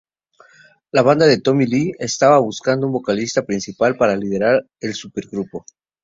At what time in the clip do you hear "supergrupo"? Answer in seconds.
4.95-5.63